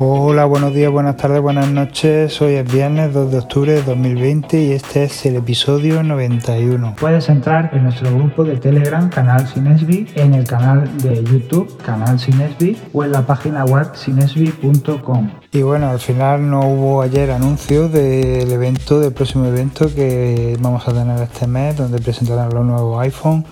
Hola, 0.00 0.44
buenos 0.44 0.74
días, 0.74 0.92
buenas 0.92 1.16
tardes, 1.16 1.40
buenas 1.40 1.72
noches. 1.72 2.40
Hoy 2.40 2.54
es 2.54 2.72
viernes 2.72 3.12
2 3.12 3.32
de 3.32 3.38
octubre 3.38 3.72
de 3.72 3.82
2020 3.82 4.62
y 4.62 4.70
este 4.70 5.02
es 5.02 5.26
el 5.26 5.34
episodio 5.34 6.04
91. 6.04 6.94
Puedes 7.00 7.28
entrar 7.28 7.70
en 7.72 7.82
nuestro 7.82 8.14
grupo 8.14 8.44
de 8.44 8.58
Telegram, 8.58 9.10
Canal 9.10 9.48
Sinesbi, 9.48 10.06
en 10.14 10.34
el 10.34 10.46
canal 10.46 10.88
de 10.98 11.24
YouTube, 11.24 11.76
Canal 11.78 12.20
Sinesbi, 12.20 12.76
o 12.92 13.02
en 13.02 13.10
la 13.10 13.26
página 13.26 13.64
web 13.64 13.88
sinesbi.com. 13.92 15.30
Y 15.50 15.62
bueno, 15.62 15.90
al 15.90 15.98
final 15.98 16.48
no 16.48 16.60
hubo 16.60 17.02
ayer 17.02 17.32
anuncio 17.32 17.88
del 17.88 18.52
evento, 18.52 19.00
del 19.00 19.12
próximo 19.12 19.46
evento 19.46 19.92
que 19.92 20.56
vamos 20.60 20.86
a 20.86 20.92
tener 20.92 21.20
este 21.20 21.48
mes, 21.48 21.76
donde 21.76 21.98
presentarán 21.98 22.54
los 22.54 22.64
nuevos 22.64 23.00
iPhone. 23.00 23.44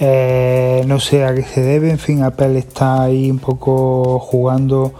Eh, 0.00 0.82
no 0.88 0.98
sé 0.98 1.24
a 1.24 1.32
qué 1.32 1.44
se 1.44 1.60
debe, 1.60 1.92
en 1.92 2.00
fin, 2.00 2.24
Apple 2.24 2.58
está 2.58 3.02
ahí 3.04 3.30
un 3.30 3.38
poco 3.38 4.18
jugando 4.18 4.92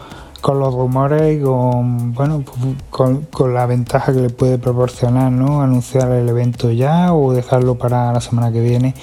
con 0.43 0.59
los 0.59 0.74
rumores 0.74 1.38
y 1.38 1.40
con 1.40 2.12
bueno 2.12 2.43
pues, 2.90 3.25
con, 3.30 3.54
la 3.54 3.64
ventaja 3.64 4.12
que 4.12 4.21
le 4.21 4.29
puede 4.29 4.58
proporcionar 4.58 5.30
no 5.30 5.62
anunciar 5.62 6.11
el 6.11 6.29
evento 6.29 6.71
ya 6.72 7.14
o 7.14 7.32
dejarlo 7.32 7.76
para 7.76 8.12
la 8.12 8.21
semana 8.21 8.52
que 8.52 8.61
viene. 8.61 8.94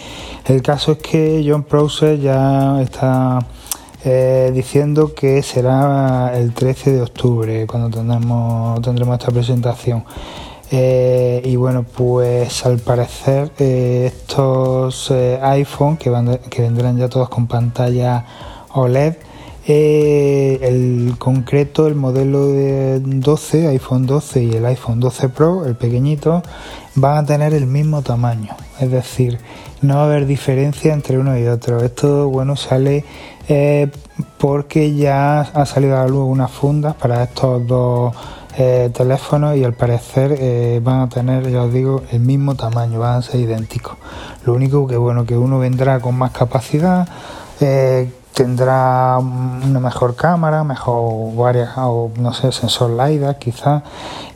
El 0.46 0.62
caso 0.62 0.91
es 0.91 0.98
que 0.99 1.44
John 1.48 1.63
Prosser 1.63 2.20
ya 2.20 2.82
está 2.82 3.40
eh, 4.04 4.52
diciendo 4.54 5.13
que 5.16 5.41
será 5.41 6.38
el 6.38 6.54
13 6.54 6.91
de 6.91 7.02
octubre 7.02 7.66
cuando 7.68 7.90
tendremos 7.90 8.82
tendremos 8.82 9.18
esta 9.18 9.32
presentación. 9.32 10.04
Eh, 10.71 11.41
y 11.46 11.55
bueno 11.55 11.84
pues 11.84 12.66
al 12.66 12.80
parecer 12.80 13.52
eh, 13.60 14.12
estos 14.13 15.10
iPhone 15.41 15.98
que, 15.98 16.10
van 16.10 16.38
que 16.49 16.62
vendrán 16.62 16.98
ya 16.98 17.08
todos 17.08 17.30
con 17.30 17.48
pantalla 17.48 18.26
OLED 18.74 19.29
eh, 19.68 20.59
el 20.62 21.16
concreto, 21.18 21.88
el 21.88 21.95
modelo 21.95 22.48
de 22.48 22.99
12, 22.99 23.68
iPhone 23.68 24.05
12 24.05 24.44
y 24.44 24.52
el 24.54 24.66
iPhone 24.66 24.99
12 24.99 25.30
Pro, 25.30 25.65
el 25.65 25.76
pequeñito, 25.76 26.41
van 26.96 27.18
a 27.18 27.26
tener 27.26 27.54
el 27.54 27.68
mismo 27.68 28.02
tamaño. 28.02 28.55
Es 28.80 28.90
decir, 28.90 29.40
no 29.82 29.96
va 29.96 30.02
a 30.02 30.05
haber 30.05 30.26
diferencia 30.26 30.93
entre 30.93 31.18
uno 31.18 31.37
y 31.37 31.48
otro. 31.48 31.84
Esto, 31.84 32.30
bueno, 32.30 32.55
sale 32.55 33.04
eh, 33.48 33.90
porque 34.37 34.96
ya 34.96 35.41
ha 35.41 35.65
salido 35.65 35.98
a 35.98 36.04
la 36.04 36.07
luz 36.07 36.26
unas 36.27 36.52
fundas 36.52 36.96
para 36.96 37.24
estos 37.24 37.68
dos 37.68 38.15
eh, 38.57 38.90
teléfonos 38.93 39.55
y 39.55 39.63
al 39.63 39.74
parecer 39.74 40.82
van 40.82 41.02
a 41.02 41.10
tener, 41.10 41.49
ya 41.49 41.63
os 41.63 41.74
digo, 41.74 42.02
el 42.12 42.21
mismo 42.21 42.55
tamaño, 42.55 42.99
van 42.99 43.18
a 43.18 43.21
ser 43.21 43.41
idénticos. 43.41 43.98
Lo 44.46 44.54
único 44.54 44.87
que, 44.87 44.98
bueno, 44.98 45.26
que 45.26 45.37
uno 45.37 45.60
vendrá 45.60 45.99
con 45.99 46.15
más 46.15 46.32
capacidad 46.32 47.07
tendrá 48.40 49.18
una 49.18 49.82
mejor 49.82 50.15
cámara, 50.15 50.63
mejor 50.63 51.35
varias, 51.35 51.71
o 51.76 52.09
no 52.18 52.32
sé, 52.32 52.54
sensor 52.54 52.91
LiDAR 52.91 53.37
quizás, 53.37 53.84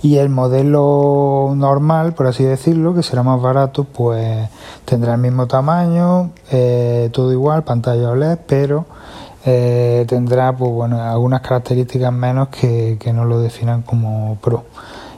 y 0.02 0.18
el 0.18 0.28
modelo 0.28 1.54
normal, 1.56 2.12
por 2.12 2.28
así 2.28 2.44
decirlo, 2.44 2.94
que 2.94 3.02
será 3.02 3.24
más 3.24 3.42
barato, 3.42 3.86
pues 3.86 4.50
tendrá 4.84 5.14
el 5.14 5.22
mismo 5.22 5.48
tamaño, 5.48 6.32
eh, 6.52 7.12
todo 7.14 7.32
igual, 7.32 7.64
pantalla 7.64 8.10
OLED, 8.10 8.40
pero 8.46 8.86
eh, 9.46 10.04
tendrá 10.10 10.52
pues 10.52 10.70
bueno 10.70 11.02
algunas 11.02 11.40
características 11.40 12.12
menos 12.12 12.50
que, 12.50 12.98
que 13.00 13.14
no 13.14 13.24
lo 13.24 13.40
definan 13.40 13.84
como 13.84 14.36
Pro. 14.42 14.66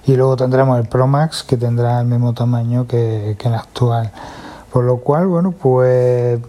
Y 0.05 0.15
luego 0.15 0.35
tendremos 0.35 0.77
el 0.77 0.87
Pro 0.87 1.07
Max 1.07 1.41
que 1.41 1.57
tendrá 1.57 2.01
el 2.01 2.05
mismo 2.05 2.33
tamaño 2.33 2.85
que, 2.85 3.35
que 3.39 3.47
el 3.47 3.55
actual. 3.55 4.11
Por 4.71 4.83
lo 4.83 4.97
cual, 4.97 5.25
bueno, 5.25 5.53
pues 5.53 6.39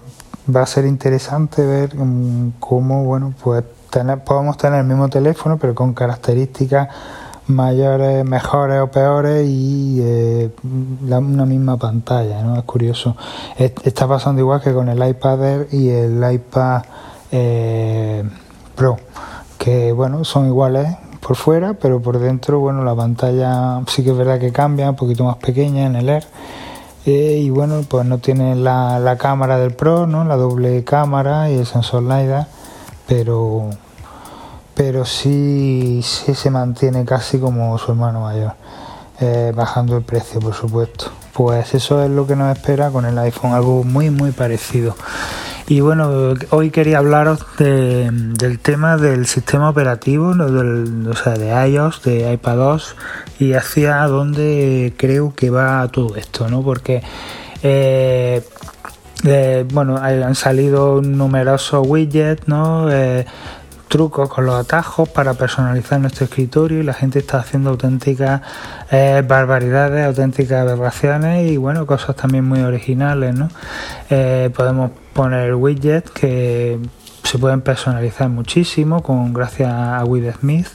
va 0.55 0.63
a 0.63 0.67
ser 0.67 0.87
interesante 0.87 1.65
ver 1.65 1.95
mm, 1.95 2.55
cómo, 2.61 3.05
bueno, 3.05 3.35
pues 3.43 3.65
tener, 3.91 4.23
podemos 4.25 4.57
tener 4.57 4.81
el 4.81 4.87
mismo 4.87 5.09
teléfono, 5.09 5.59
pero 5.59 5.75
con 5.75 5.95
características 5.95 6.89
mayores, 7.49 8.25
mejores 8.25 8.81
o 8.81 8.89
peores 8.89 9.47
y 9.49 10.01
eh, 10.03 10.51
una 10.65 11.47
misma 11.47 11.77
pantalla, 11.77 12.43
¿no? 12.43 12.57
Es 12.57 12.65
curioso. 12.65 13.17
Está 13.56 14.09
pasando 14.09 14.41
igual 14.41 14.61
que 14.61 14.73
con 14.73 14.89
el 14.89 15.09
iPad 15.09 15.45
Air 15.45 15.69
y 15.71 15.89
el 15.91 16.33
iPad 16.33 16.83
eh, 17.31 18.25
Pro, 18.75 18.97
que 19.59 19.93
bueno, 19.93 20.25
son 20.25 20.47
iguales 20.47 20.97
por 21.21 21.37
fuera, 21.37 21.75
pero 21.75 22.01
por 22.01 22.19
dentro, 22.19 22.61
bueno, 22.61 22.85
la 22.85 22.95
pantalla 22.95 23.81
sí 23.87 24.05
que 24.05 24.11
es 24.11 24.17
verdad 24.17 24.39
que 24.39 24.53
cambia, 24.53 24.91
un 24.91 24.97
poquito 24.97 25.25
más 25.25 25.37
pequeña 25.37 25.87
en 25.87 25.97
el 25.97 26.09
Air 26.09 26.25
eh, 27.06 27.39
y 27.41 27.50
bueno, 27.50 27.84
pues 27.89 28.05
no 28.05 28.19
tiene 28.19 28.56
la, 28.56 28.99
la, 28.99 29.17
cámara 29.17 29.59
del 29.59 29.72
Pro, 29.72 30.09
¿no? 30.09 30.25
La 30.25 30.34
doble 30.34 30.83
cámara 30.83 31.49
y 31.50 31.55
el 31.55 31.65
sensor 31.65 32.03
LiDAR, 32.03 32.49
pero 33.06 33.71
pero 34.75 35.06
sí, 35.06 36.03
sí 36.03 36.34
se 36.34 36.50
mantiene 36.50 37.05
casi 37.05 37.39
como 37.39 37.78
su 37.78 37.93
hermano 37.93 38.21
mayor, 38.22 38.55
eh, 39.21 39.53
bajando 39.55 39.97
el 39.97 40.03
precio, 40.03 40.39
por 40.41 40.53
supuesto. 40.53 41.06
Pues 41.33 41.75
eso 41.75 42.03
es 42.03 42.11
lo 42.11 42.27
que 42.27 42.37
nos 42.37 42.55
espera 42.55 42.91
con 42.91 43.06
el 43.06 43.17
iPhone, 43.19 43.53
algo 43.53 43.84
muy 43.84 44.11
muy 44.11 44.33
parecido. 44.33 44.94
Y 45.69 45.81
bueno, 45.81 46.34
hoy 46.50 46.71
quería 46.71 46.99
hablaros 46.99 47.44
del 47.59 48.59
tema 48.62 48.97
del 48.97 49.27
sistema 49.27 49.69
operativo, 49.69 50.32
del, 50.32 51.09
o 51.09 51.15
sea, 51.16 51.34
de 51.34 51.49
iOS, 51.71 52.03
de 52.03 52.32
iPadOS 52.32 52.94
y 53.41 53.54
hacia 53.54 54.05
dónde 54.06 54.94
creo 54.97 55.34
que 55.34 55.50
va 55.50 55.88
todo 55.88 56.15
esto, 56.15 56.49
¿no? 56.49 56.62
Porque, 56.62 57.03
eh, 57.65 58.43
eh, 59.25 59.65
bueno, 59.72 59.97
han 59.97 60.37
salido 60.37 61.03
numerosos 61.03 61.84
widgets, 61.84 62.47
¿no? 62.47 62.88
Eh, 62.88 63.26
trucos 63.89 64.29
con 64.29 64.47
los 64.47 64.55
atajos 64.55 65.09
para 65.09 65.35
personalizar 65.35 66.01
nuestro 66.01 66.25
escritorio 66.25 66.81
y 66.81 66.83
la 66.83 66.93
gente 66.93 67.21
está 67.21 67.39
haciendo 67.39 67.71
auténticas 67.71 68.43
eh, 68.91 69.23
barbaridades, 69.27 70.07
auténticas 70.07 70.61
aberraciones 70.61 71.51
y 71.51 71.57
bueno, 71.57 71.87
cosas 71.87 72.17
también 72.17 72.45
muy 72.45 72.61
originales, 72.61 73.35
¿no? 73.35 73.49
Eh, 74.11 74.51
podemos 74.55 74.91
poner 75.13 75.55
widgets 75.55 76.11
que 76.11 76.79
se 77.23 77.39
pueden 77.39 77.61
personalizar 77.61 78.29
muchísimo 78.29 79.03
con 79.03 79.33
gracias 79.33 79.73
a 79.73 80.05
Widesmith. 80.05 80.69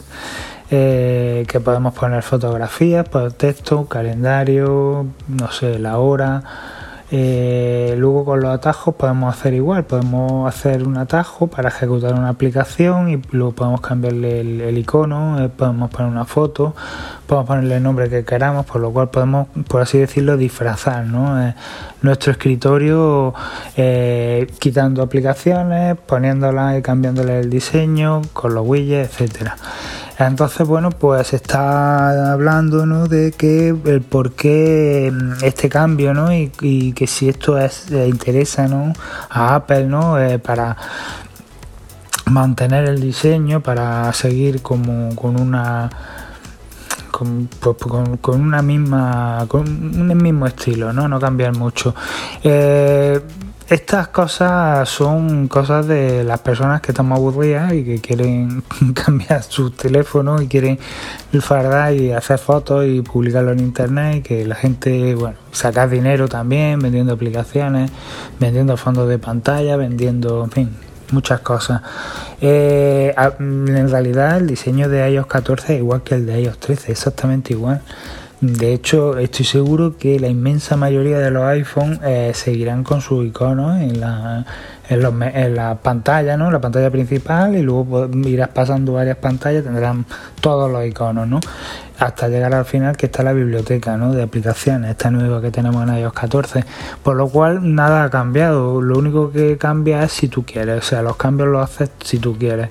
Eh, 0.74 1.46
que 1.50 1.60
podemos 1.60 1.94
poner 1.94 2.24
fotografías, 2.24 3.06
texto, 3.36 3.88
calendario, 3.88 5.06
no 5.28 5.52
sé, 5.52 5.78
la 5.80 5.98
hora, 5.98 6.44
eh, 7.14 7.94
luego 7.98 8.24
con 8.24 8.40
los 8.40 8.56
atajos 8.56 8.96
podemos 8.96 9.36
hacer 9.36 9.54
igual, 9.54 9.84
podemos 9.84 10.48
hacer 10.48 10.88
un 10.88 10.96
atajo 10.96 11.48
para 11.48 11.68
ejecutar 11.68 12.14
una 12.14 12.30
aplicación 12.30 13.10
y 13.10 13.22
luego 13.32 13.52
podemos 13.52 13.82
cambiarle 13.82 14.40
el, 14.40 14.78
icono, 14.78 15.44
eh, 15.44 15.50
podemos 15.50 15.90
poner 15.90 16.10
una 16.10 16.24
foto, 16.24 16.74
podemos 17.28 17.48
ponerle 17.48 17.76
el 17.76 17.84
nombre 17.84 18.10
que 18.10 18.24
queramos, 18.24 18.66
por 18.66 18.80
lo 18.80 18.92
cual 18.92 19.10
podemos, 19.10 19.48
por 19.68 19.82
así 19.82 19.98
decirlo, 19.98 20.38
disfrazar 20.38 21.06
eh, 21.06 21.54
nuestro 22.02 22.32
escritorio 22.32 23.34
quitando 24.60 25.04
aplicaciones, 25.04 25.98
poniéndolas 26.06 26.80
y 26.80 26.82
cambiándole 26.82 27.42
el 27.42 27.50
diseño 27.50 28.22
con 28.32 28.54
los 28.54 28.66
widgets, 28.66 29.20
etcétera. 29.20 29.58
Entonces, 30.20 30.68
bueno, 30.68 30.92
pues 30.92 31.34
está 31.34 32.32
hablando 32.34 33.08
de 33.08 33.32
que 33.32 33.70
el 33.70 34.02
por 34.02 34.34
qué 34.34 35.12
mm, 35.12 35.44
este 35.44 35.70
cambio, 35.70 36.14
¿no? 36.14 36.32
Y, 36.34 36.94
que 36.94 37.08
si 37.08 37.30
esto 37.30 37.58
es, 37.58 37.90
interesa, 37.92 38.68
¿no? 38.68 38.94
A 39.30 39.56
Apple, 39.56 39.86
¿no? 39.86 40.20
Eh, 40.20 40.40
para 40.40 40.78
mantener 42.26 42.86
el 42.86 43.02
diseño, 43.02 43.62
para 43.62 44.12
seguir 44.14 44.62
como 44.62 45.16
con 45.16 45.40
una 45.40 45.90
con, 47.12 47.50
pues, 47.60 47.76
con, 48.22 48.42
una 48.42 48.62
misma 48.62 49.46
con 49.48 49.62
un 49.68 50.18
mismo 50.18 50.48
estilo, 50.48 50.94
¿no? 50.94 51.08
No 51.08 51.20
cambiar 51.20 51.56
mucho. 51.56 51.94
Eh, 52.44 53.22
estas 53.72 54.10
cosas 54.10 54.90
son 54.90 55.48
cosas 55.48 55.88
de 55.88 56.26
las 56.26 56.42
personas 56.42 56.82
que 56.82 56.92
están 56.92 57.08
más 57.08 57.20
aburridas 57.20 57.72
y 57.72 57.86
que 57.86 58.02
quieren 58.02 58.64
cambiar 58.94 59.44
su 59.44 59.72
teléfono 59.72 60.42
y 60.42 60.50
quieren 60.50 60.78
fardar 61.40 61.94
y 61.94 62.12
hacer 62.12 62.38
fotos 62.38 62.86
y 62.86 63.00
publicarlo 63.00 63.54
en 63.54 63.62
internet 63.62 64.18
y 64.18 64.22
que 64.24 64.46
la 64.46 64.56
gente, 64.56 65.16
bueno, 65.16 65.38
sacar 65.54 65.90
dinero 65.90 66.28
también 66.28 66.80
vendiendo 66.80 67.14
aplicaciones, 67.14 67.90
vendiendo 68.42 68.76
fondos 68.76 69.08
de 69.08 69.20
pantalla, 69.20 69.78
vendiendo, 69.78 70.44
en 70.44 70.52
fin, 70.52 70.70
muchas 71.12 71.40
cosas. 71.40 71.82
Eh, 72.42 73.16
en 73.40 73.90
realidad 73.90 74.36
el 74.36 74.48
diseño 74.48 74.90
de 74.90 75.10
iOS 75.12 75.28
14 75.28 75.76
es 75.76 75.80
igual 75.80 76.04
que 76.04 76.16
el 76.16 76.26
de 76.26 76.42
iOS 76.42 76.58
13, 76.58 76.92
exactamente 76.92 77.54
igual. 77.54 77.82
De 78.42 78.74
hecho, 78.74 79.20
estoy 79.20 79.46
seguro 79.46 79.98
que 80.00 80.20
la 80.20 80.28
inmensa 80.28 80.76
mayoría 80.76 81.20
de 81.20 81.30
los 81.30 81.44
iPhone 81.44 82.00
eh, 82.04 82.32
seguirán 82.34 82.84
con 82.84 83.00
su 83.00 83.24
icono 83.24 83.78
en 83.78 84.00
la, 84.00 84.44
en, 84.90 85.56
la 85.56 85.76
pantalla, 85.76 86.36
¿no? 86.38 86.50
La 86.50 86.60
pantalla 86.60 86.90
principal 86.90 87.56
y 87.56 87.62
luego 87.62 88.10
irás 88.26 88.50
pasando 88.50 88.94
varias 88.94 89.18
pantallas, 89.18 89.64
tendrán 89.64 90.08
todos 90.40 90.72
los 90.72 90.84
iconos, 90.84 91.28
¿no? 91.28 91.40
Hasta 92.00 92.30
llegar 92.30 92.56
al 92.56 92.66
final 92.66 92.98
que 92.98 93.06
está 93.06 93.22
la 93.22 93.34
biblioteca, 93.34 93.96
¿no? 93.96 94.12
De 94.12 94.24
aplicaciones, 94.24 94.90
esta 94.90 95.12
nueva 95.12 95.40
que 95.40 95.52
tenemos 95.52 95.88
en 95.88 95.98
iOS 95.98 96.14
14. 96.14 96.66
Por 97.04 97.18
lo 97.18 97.30
cual 97.30 97.76
nada 97.76 98.06
ha 98.06 98.10
cambiado. 98.10 98.82
Lo 98.82 98.98
único 98.98 99.32
que 99.32 99.60
cambia 99.60 100.04
es 100.04 100.14
si 100.14 100.30
tú 100.30 100.44
quieres. 100.44 100.80
O 100.80 100.82
sea, 100.82 101.04
los 101.04 101.16
cambios 101.16 101.50
los 101.50 101.64
haces 101.64 101.92
si 102.04 102.18
tú 102.18 102.36
quieres 102.40 102.70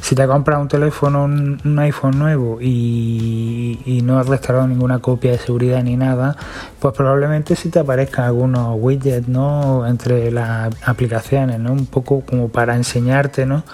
si 0.00 0.14
te 0.14 0.26
compras 0.26 0.60
un 0.60 0.68
teléfono, 0.68 1.24
un, 1.24 1.78
iPhone 1.78 2.18
nuevo 2.18 2.58
y, 2.60 4.02
no 4.04 4.18
has 4.18 4.28
descargado 4.28 4.68
ninguna 4.68 5.00
copia 5.00 5.32
de 5.32 5.38
seguridad 5.38 5.82
ni 5.82 5.96
nada, 5.96 6.36
pues 6.78 6.94
probablemente 6.94 7.56
si 7.56 7.70
te 7.70 7.80
aparezcan 7.80 8.26
algunos 8.26 8.76
widgets, 8.78 9.26
¿no? 9.26 9.86
Entre 9.86 10.30
las 10.30 10.72
aplicaciones, 10.86 11.58
¿no? 11.58 11.72
Un 11.72 11.86
poco 11.86 12.20
como 12.20 12.48
para 12.48 12.76
enseñarte, 12.76 13.46
¿no? 13.46 13.64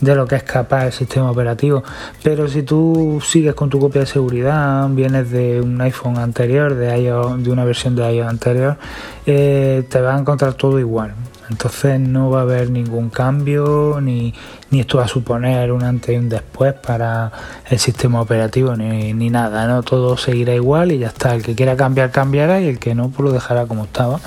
De 0.00 0.14
lo 0.14 0.26
que 0.26 0.36
es 0.36 0.42
capaz 0.42 0.86
el 0.86 0.92
sistema 0.92 1.30
operativo. 1.30 1.84
Pero 2.22 2.48
si 2.48 2.62
tú 2.62 3.22
sigues 3.24 3.54
con 3.54 3.70
tu 3.70 3.78
copia 3.78 4.00
de 4.00 4.06
seguridad, 4.06 4.88
vienes 4.88 5.30
de 5.30 5.60
un 5.60 5.80
iPhone 5.80 6.18
anterior, 6.18 6.74
de, 6.74 6.98
iOS, 7.00 7.44
de 7.44 7.50
una 7.50 7.64
versión 7.64 7.94
de 7.94 8.12
iOS 8.12 8.28
anterior, 8.28 8.76
eh, 9.24 9.86
te 9.88 10.00
va 10.00 10.16
a 10.16 10.18
encontrar 10.18 10.54
todo 10.54 10.80
igual. 10.80 11.14
Entonces 11.50 12.00
no 12.00 12.30
va 12.30 12.40
a 12.40 12.42
haber 12.42 12.70
ningún 12.70 13.10
cambio 13.10 14.00
ni, 14.00 14.34
esto 14.72 14.98
va 14.98 15.04
a 15.04 15.08
suponer 15.08 15.72
un 15.72 15.82
antes 15.82 16.14
y 16.14 16.18
un 16.18 16.28
después 16.28 16.74
para 16.74 17.32
el 17.68 17.78
sistema 17.78 18.20
operativo 18.20 18.76
ni, 18.76 19.12
ni, 19.12 19.30
nada, 19.30 19.66
¿no? 19.66 19.82
Todo 19.82 20.16
seguirá 20.16 20.54
igual 20.54 20.92
y 20.92 20.98
ya 20.98 21.08
está. 21.08 21.34
El 21.34 21.42
que 21.42 21.54
quiera 21.54 21.76
cambiar 21.76 22.10
cambiará 22.10 22.60
y 22.60 22.68
el 22.68 22.78
que 22.78 22.94
no 22.94 23.10
pues 23.10 23.24
lo 23.24 23.32
dejará 23.32 23.66
como 23.66 23.84
estaba, 23.84 24.20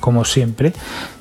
como 0.00 0.24
siempre. 0.24 0.72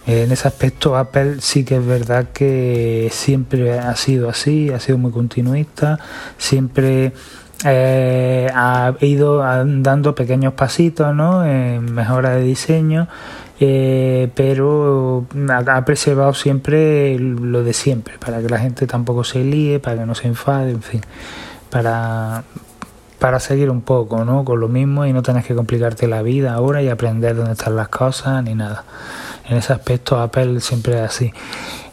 En 0.07 0.31
ese 0.31 0.47
aspecto 0.47 0.95
Apple 0.95 1.37
sí 1.39 1.65
que 1.65 1.77
es 1.77 1.85
verdad 1.85 2.27
que 2.31 3.09
siempre 3.11 3.79
ha 3.79 3.95
sido 3.95 4.29
así, 4.29 4.69
ha 4.69 4.79
sido 4.79 4.99
muy 4.99 5.11
continuista, 5.11 5.97
siempre 6.37 7.13
eh, 7.63 8.47
ha 8.53 8.93
ido 9.01 9.39
dando 9.39 10.13
pequeños 10.13 10.53
pasitos 10.53 11.15
¿no? 11.15 11.43
en 11.43 11.91
mejora 11.93 12.31
de 12.31 12.43
diseño 12.43 13.07
eh, 13.59 14.29
pero 14.35 15.25
ha 15.47 15.85
preservado 15.85 16.33
siempre 16.33 17.17
lo 17.19 17.63
de 17.63 17.73
siempre, 17.73 18.17
para 18.17 18.41
que 18.41 18.49
la 18.49 18.59
gente 18.59 18.87
tampoco 18.87 19.23
se 19.23 19.43
líe, 19.43 19.79
para 19.79 19.99
que 19.99 20.05
no 20.05 20.15
se 20.15 20.27
enfade, 20.27 20.71
en 20.71 20.81
fin, 20.81 21.01
para, 21.69 22.43
para 23.19 23.39
seguir 23.39 23.69
un 23.69 23.81
poco 23.81 24.25
¿no? 24.25 24.43
con 24.43 24.59
lo 24.59 24.67
mismo 24.67 25.05
y 25.05 25.13
no 25.13 25.23
tenés 25.23 25.45
que 25.45 25.55
complicarte 25.55 26.07
la 26.07 26.21
vida 26.21 26.53
ahora 26.53 26.81
y 26.81 26.89
aprender 26.89 27.35
dónde 27.35 27.53
están 27.53 27.75
las 27.75 27.87
cosas 27.87 28.43
ni 28.43 28.55
nada. 28.55 28.83
En 29.47 29.57
ese 29.57 29.73
aspecto 29.73 30.19
Apple 30.19 30.59
siempre 30.59 30.95
es 30.95 31.01
así. 31.01 31.31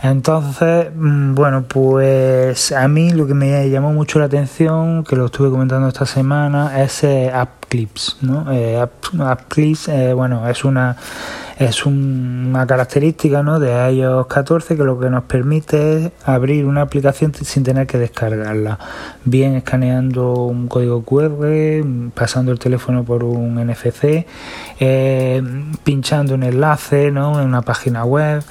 Entonces, 0.03 0.89
mm, 0.95 1.35
bueno, 1.35 1.65
pues 1.69 2.73
a 2.73 2.89
mí 2.89 3.11
lo 3.13 3.27
que 3.27 3.35
me 3.35 3.69
llamó 3.71 3.93
mucho 3.93 4.19
la 4.19 4.25
atención, 4.25 5.05
que 5.05 5.15
lo 5.15 5.27
estuve 5.27 5.51
comentando 5.51 5.87
esta 5.87 6.07
semana, 6.07 6.83
es 6.83 7.05
eh, 7.05 7.31
App 7.33 7.67
Clips, 7.69 8.17
¿no? 8.21 8.51
Eh, 8.51 8.81
App, 8.81 9.43
Clips, 9.49 9.89
eh, 9.89 10.13
bueno, 10.13 10.49
es 10.49 10.65
una 10.65 10.97
es 11.65 11.87
una 11.87 12.67
característica 12.67 13.43
¿no? 13.43 13.59
de 13.59 13.93
iOS 13.93 14.27
14 14.27 14.77
que 14.77 14.85
lo 14.85 14.99
que 14.99 15.11
nos 15.11 15.25
permite 15.25 16.07
es 16.07 16.13
abrir 16.25 16.67
una 16.67 16.83
aplicación 16.83 17.35
sin 17.35 17.63
tener 17.63 17.87
que 17.87 17.99
descargarla, 17.99 18.79
bien 19.25 19.55
escaneando 19.55 20.33
un 20.45 20.69
código 20.69 21.03
QR, 21.03 21.85
pasando 22.15 22.53
el 22.53 22.59
teléfono 22.59 23.05
por 23.05 23.25
un 23.25 23.57
NFC, 23.57 24.27
pinchando 25.85 26.35
un 26.35 26.43
enlace 26.43 27.11
¿no? 27.11 27.41
en 27.41 27.47
una 27.47 27.63
página 27.63 28.05
web. 28.05 28.43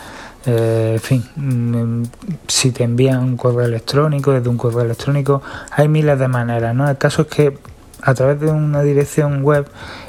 Eh, 0.46 0.94
en 0.94 1.00
fin, 1.00 1.24
mm, 1.36 2.04
si 2.48 2.72
te 2.72 2.84
envían 2.84 3.20
un 3.24 3.38
correo 3.38 3.66
electrónico, 3.66 4.32
desde 4.32 4.50
un 4.50 4.58
correo 4.58 4.82
electrónico, 4.82 5.42
hay 5.72 5.88
miles 5.88 6.18
de 6.18 6.28
maneras, 6.28 6.74
¿no? 6.74 6.90
El 6.90 6.98
caso 6.98 7.24
es 7.24 7.28
que 7.28 7.58
a 8.02 8.14
través 8.16 8.40
de 8.40 8.50
una 8.50 8.82
dirección 8.82 9.44
web 9.44 9.68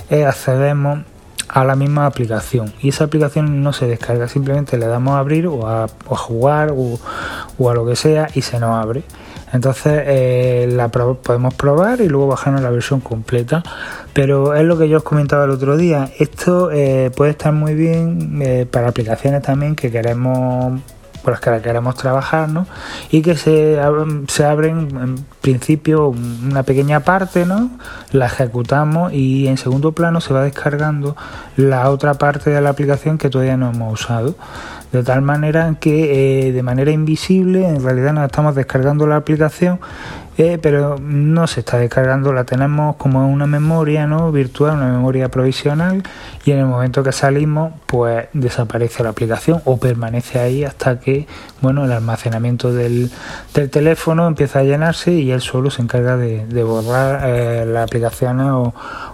eh, 0.09 0.25
accedemos 0.25 1.01
a 1.53 1.65
la 1.65 1.77
misma 1.77 2.07
aplicación 2.07 2.73
y 2.81 2.89
esa 2.89 3.05
aplicación 3.05 3.63
no 3.63 3.73
se 3.73 3.87
descarga, 3.87 4.27
simplemente 4.27 4.79
le 4.79 4.87
damos 4.87 5.15
a 5.15 5.19
abrir 5.19 5.47
o 5.47 5.69
a, 5.69 5.87
jugar 6.09 6.73
o 6.75 7.71
a 7.71 7.75
lo 7.75 7.87
que 7.87 7.95
sea 7.95 8.29
y 8.35 8.43
se 8.43 8.59
nos 8.59 8.83
abre. 8.83 9.05
Entonces 9.53 10.03
eh, 10.07 10.67
la 10.71 10.89
podemos 10.89 11.53
probar 11.55 12.01
y 12.01 12.09
luego 12.09 12.29
bajarnos 12.29 12.63
la 12.63 12.71
versión 12.71 13.01
completa. 13.01 13.63
Pero 14.15 14.55
es 14.55 14.65
lo 14.65 14.79
que 14.79 14.89
yo 14.89 14.99
os 14.99 15.03
comentaba 15.03 15.45
el 15.45 15.51
otro 15.51 15.77
día. 15.77 16.11
Esto 16.19 16.71
eh, 16.73 17.11
puede 17.15 17.33
estar 17.33 17.53
muy 17.53 17.75
bien 17.75 18.41
eh, 18.43 18.67
para 18.71 18.89
aplicaciones 18.89 19.43
también 19.43 19.77
que 19.77 19.91
queremos 19.91 20.81
por 21.23 21.33
las 21.33 21.41
que 21.41 21.61
queremos 21.63 21.95
trabajar, 21.95 22.49
¿no? 22.49 22.67
Y 23.11 23.23
que 23.23 23.37
se, 23.37 23.81
se 24.29 24.45
abren 24.45 24.89
en 25.01 25.25
principio 25.41 26.09
una 26.09 26.63
pequeña 26.63 27.01
parte, 27.01 27.47
¿no? 27.47 27.71
La 28.11 28.27
ejecutamos 28.27 29.13
y 29.13 29.47
en 29.49 29.57
segundo 29.57 29.93
plano 29.93 30.21
se 30.21 30.35
va 30.35 30.43
descargando 30.43 31.17
la 31.57 31.91
otra 31.91 32.15
parte 32.15 32.51
de 32.51 32.61
la 32.61 32.71
aplicación 32.71 33.19
que 33.19 33.31
todavía 33.31 33.57
no 33.57 33.71
hemos 33.71 34.01
usado 34.01 34.35
de 34.93 35.03
tal 35.03 35.23
manera 35.23 35.77
que 35.81 36.49
eh, 36.49 36.53
de 36.53 36.63
manera 36.63 36.91
invisible 36.91 37.67
en 37.67 37.83
realidad 37.83 38.13
nos 38.13 38.27
estamos 38.27 38.55
descargando 38.55 39.07
la 39.07 39.17
aplicación 39.17 39.81
eh, 40.38 40.58
pero 40.61 40.96
no 40.99 41.46
se 41.46 41.61
está 41.61 41.76
descargando, 41.76 42.32
la 42.32 42.44
tenemos 42.44 42.96
como 42.96 43.29
una 43.31 43.46
memoria 43.46 44.06
¿no? 44.06 44.32
virtual, 44.32 44.76
una 44.76 44.87
memoria 44.87 45.29
provisional 45.29 46.02
y 46.44 46.52
en 46.52 46.58
el 46.58 46.67
momento 46.67 47.02
que 47.02 47.12
salimos 47.12 47.73
pues 47.87 48.29
desaparece 48.32 49.02
la 49.02 49.11
aplicación 49.11 49.61
o 49.67 49.76
permanece 49.76 50.40
ahí 50.40 50.64
hasta 50.64 50.99
que 50.99 51.26
bueno 51.61 51.84
el 51.84 51.93
almacenamiento 51.93 52.73
del, 52.73 53.11
del 53.52 53.69
teléfono 53.69 54.26
empieza 54.26 54.61
a 54.61 54.62
llenarse 54.62 55.12
y 55.12 55.31
él 55.32 55.43
solo 55.43 55.70
se 55.70 55.82
encarga 55.82 56.17
de, 56.17 56.62
borrar 56.62 57.23
eh, 57.25 57.67
las 57.67 57.84
aplicaciones 57.84 58.46
o, 58.46 58.73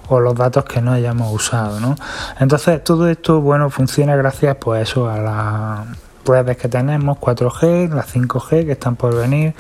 o, 0.09 0.21
los 0.21 0.35
datos 0.35 0.65
que 0.65 0.81
no 0.81 0.93
hayamos 0.93 1.33
usado. 1.33 1.81
¿no? 1.81 1.97
Entonces 2.39 2.85
todo 2.85 3.09
esto 3.09 3.41
bueno 3.41 3.71
funciona 3.71 4.15
gracias 4.15 4.57
pues 4.61 4.89
eso 4.89 5.09
a 5.09 5.19
la 5.19 5.87
redes 6.29 6.57
que 6.57 6.69
tenemos, 6.69 7.19
4G, 7.19 7.89
las 7.93 8.15
5G 8.15 8.67
que 8.67 8.73
están 8.73 8.97
por 8.97 9.17
venir, 9.17 9.55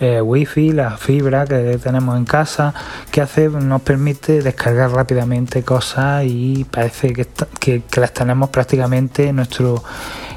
eh, 0.00 0.20
Wi-Fi, 0.20 0.72
la 0.72 0.96
fibra 0.96 1.46
que 1.46 1.78
tenemos 1.82 2.16
en 2.16 2.24
casa, 2.24 2.74
que 3.10 3.20
hace 3.20 3.48
nos 3.48 3.82
permite 3.82 4.42
descargar 4.42 4.90
rápidamente 4.90 5.62
cosas 5.62 6.24
y 6.26 6.64
parece 6.64 7.12
que, 7.12 7.26
que, 7.60 8.00
las 8.00 8.12
tenemos 8.12 8.50
prácticamente 8.50 9.28
en 9.28 9.36
nuestro 9.36 9.82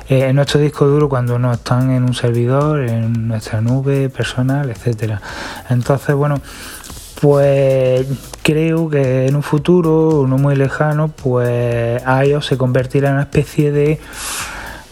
eh, 0.07 0.27
en 0.27 0.35
nuestro 0.35 0.59
disco 0.59 0.87
duro 0.87 1.09
cuando 1.09 1.39
no 1.39 1.53
están 1.53 1.91
en 1.91 2.03
un 2.03 2.13
servidor, 2.13 2.81
en 2.81 3.27
nuestra 3.27 3.61
nube 3.61 4.09
personal, 4.09 4.69
etcétera. 4.69 5.21
Entonces, 5.69 6.15
bueno, 6.15 6.41
pues 7.21 8.07
creo 8.41 8.89
que 8.89 9.27
en 9.27 9.35
un 9.35 9.43
futuro 9.43 10.25
no 10.27 10.37
muy 10.37 10.55
lejano, 10.55 11.09
pues 11.09 12.01
iOS 12.03 12.47
se 12.47 12.57
convertirá 12.57 13.09
en 13.09 13.13
una 13.15 13.23
especie 13.23 13.71
de 13.71 13.99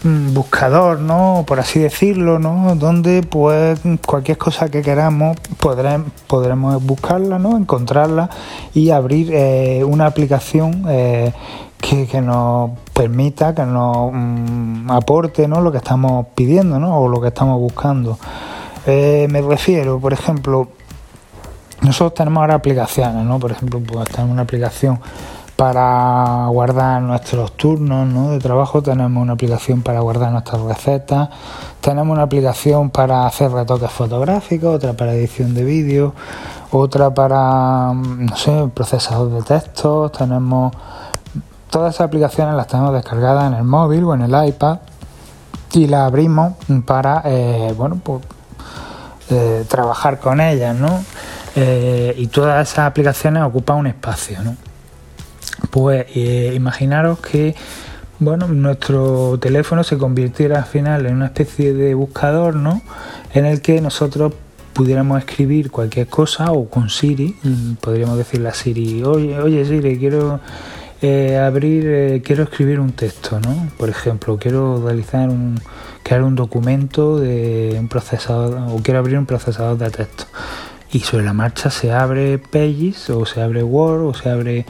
buscador, 0.03 0.99
¿no? 0.99 1.43
Por 1.45 1.59
así 1.59 1.79
decirlo, 1.79 2.39
¿no? 2.39 2.75
Donde 2.75 3.21
pues 3.23 3.81
cualquier 4.05 4.37
cosa 4.37 4.69
que 4.69 4.81
queramos 4.81 5.37
podremos, 5.59 6.11
podremos 6.27 6.83
buscarla, 6.83 7.39
¿no? 7.39 7.57
Encontrarla 7.57 8.29
y 8.73 8.91
abrir 8.91 9.31
eh, 9.33 9.83
una 9.83 10.05
aplicación 10.05 10.85
eh, 10.87 11.33
que, 11.79 12.21
nos 12.21 12.71
permita, 12.93 13.53
que 13.53 13.65
nos 13.65 14.11
mm, 14.13 14.89
aporte, 14.91 15.47
¿no? 15.47 15.61
Lo 15.61 15.71
que 15.71 15.79
estamos 15.79 16.27
pidiendo, 16.35 16.79
¿no? 16.79 16.99
O 16.99 17.07
lo 17.07 17.19
que 17.19 17.29
estamos 17.29 17.59
buscando. 17.59 18.17
Eh, 18.85 19.27
me 19.29 19.41
refiero, 19.41 19.99
por 19.99 20.13
ejemplo, 20.13 20.69
nosotros 21.81 22.13
tenemos 22.13 22.41
ahora 22.41 22.55
aplicaciones, 22.55 23.25
¿no? 23.25 23.39
Por 23.39 23.51
ejemplo, 23.51 23.81
pues 23.85 24.09
tenemos 24.09 24.31
una 24.31 24.43
aplicación 24.43 24.99
para 25.59 26.47
guardar 26.47 27.01
nuestros 27.01 27.51
turnos 27.51 28.31
de 28.31 28.39
trabajo, 28.39 28.81
tenemos 28.81 29.21
una 29.21 29.33
aplicación 29.33 29.81
para 29.81 29.99
guardar 29.99 30.31
nuestras 30.31 30.61
recetas, 30.61 31.27
tenemos 31.81 32.13
una 32.13 32.23
aplicación 32.23 32.89
para 32.91 33.25
hacer 33.25 33.51
retoques 33.51 33.91
fotográficos, 33.91 34.75
otra 34.75 34.93
para 34.93 35.13
edición 35.13 35.53
de 35.53 35.65
vídeo, 35.65 36.13
otra 36.71 37.13
para, 37.13 37.91
no 37.93 38.37
sé, 38.37 38.69
procesador 38.73 39.31
de 39.31 39.41
textos, 39.41 40.13
tenemos 40.13 40.71
todas 41.69 41.93
esas 41.93 42.07
aplicaciones 42.07 42.55
las 42.55 42.67
tenemos 42.67 42.93
descargadas 42.93 43.51
en 43.51 43.57
el 43.57 43.65
móvil 43.65 44.05
o 44.05 44.13
en 44.13 44.21
el 44.21 44.47
iPad 44.47 44.77
y 45.73 45.87
las 45.87 46.07
abrimos 46.07 46.53
para, 46.85 47.21
eh, 47.25 47.73
bueno, 47.75 47.99
pues 48.01 48.23
eh, 49.29 49.65
trabajar 49.67 50.21
con 50.21 50.39
ellas, 50.39 50.73
¿no? 50.73 51.03
Eh, 51.57 52.13
y 52.15 52.27
todas 52.27 52.65
esas 52.71 52.85
aplicaciones 52.85 53.43
ocupan 53.43 53.75
un 53.75 53.87
espacio, 53.87 54.41
¿no? 54.41 54.68
Pues 55.69 56.05
eh, 56.15 56.53
imaginaros 56.55 57.19
que 57.19 57.55
bueno, 58.19 58.47
nuestro 58.47 59.37
teléfono 59.39 59.83
se 59.83 59.97
convirtiera 59.97 60.57
al 60.57 60.65
final 60.65 61.05
en 61.05 61.15
una 61.15 61.27
especie 61.27 61.73
de 61.73 61.93
buscador, 61.93 62.55
¿no? 62.55 62.81
En 63.33 63.45
el 63.45 63.61
que 63.61 63.79
nosotros 63.79 64.33
pudiéramos 64.73 65.19
escribir 65.19 65.71
cualquier 65.71 66.07
cosa 66.07 66.51
o 66.51 66.69
con 66.69 66.89
Siri, 66.89 67.35
mm, 67.43 67.73
podríamos 67.75 68.17
decirle 68.17 68.49
a 68.49 68.53
Siri, 68.53 69.03
oye, 69.03 69.39
oye 69.39 69.65
Siri, 69.65 69.97
quiero 69.97 70.41
eh, 71.01 71.37
abrir, 71.37 71.85
eh, 71.87 72.21
quiero 72.23 72.43
escribir 72.43 72.81
un 72.81 72.91
texto, 72.91 73.39
¿no? 73.39 73.69
Por 73.77 73.87
ejemplo, 73.87 74.37
quiero 74.37 74.85
realizar 74.85 75.29
un, 75.29 75.59
crear 76.03 76.23
un 76.23 76.35
documento 76.35 77.17
de 77.19 77.77
un 77.79 77.87
procesador 77.87 78.57
o 78.69 78.81
quiero 78.83 78.99
abrir 78.99 79.17
un 79.17 79.25
procesador 79.25 79.77
de 79.77 79.91
texto. 79.91 80.25
Y 80.91 81.01
sobre 81.01 81.23
la 81.23 81.33
marcha 81.33 81.69
se 81.69 81.91
abre 81.91 82.37
Pages 82.39 83.09
o 83.11 83.25
se 83.25 83.41
abre 83.41 83.63
Word 83.63 84.07
o 84.07 84.13
se 84.13 84.29
abre 84.29 84.65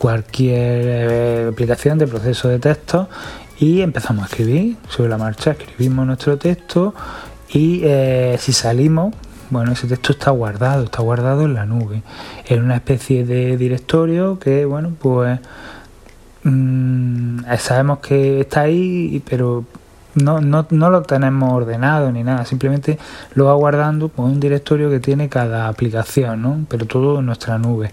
cualquier 0.00 0.82
eh, 0.86 1.48
aplicación 1.52 1.98
de 1.98 2.06
proceso 2.06 2.48
de 2.48 2.58
texto 2.58 3.06
y 3.58 3.82
empezamos 3.82 4.24
a 4.24 4.26
escribir 4.28 4.78
sobre 4.88 5.10
la 5.10 5.18
marcha, 5.18 5.50
escribimos 5.50 6.06
nuestro 6.06 6.38
texto 6.38 6.94
y 7.50 7.82
eh, 7.84 8.36
si 8.40 8.54
salimos 8.54 9.14
bueno, 9.50 9.72
ese 9.72 9.88
texto 9.88 10.12
está 10.12 10.30
guardado, 10.30 10.84
está 10.84 11.02
guardado 11.02 11.42
en 11.44 11.54
la 11.54 11.66
nube, 11.66 12.02
en 12.46 12.62
una 12.62 12.76
especie 12.76 13.26
de 13.26 13.56
directorio 13.56 14.38
que, 14.38 14.64
bueno, 14.64 14.92
pues 14.98 15.40
mm, 16.44 17.40
sabemos 17.58 17.98
que 17.98 18.40
está 18.40 18.62
ahí, 18.62 19.20
pero 19.28 19.64
no, 20.14 20.40
no, 20.40 20.66
no 20.70 20.90
lo 20.90 21.02
tenemos 21.02 21.52
ordenado 21.52 22.10
ni 22.12 22.22
nada, 22.22 22.44
simplemente 22.44 22.98
lo 23.34 23.46
va 23.46 23.54
guardando 23.54 24.08
por 24.08 24.26
un 24.26 24.40
directorio 24.40 24.90
que 24.90 25.00
tiene 25.00 25.28
cada 25.28 25.68
aplicación, 25.68 26.42
¿no? 26.42 26.64
pero 26.68 26.86
todo 26.86 27.20
en 27.20 27.26
nuestra 27.26 27.58
nube. 27.58 27.90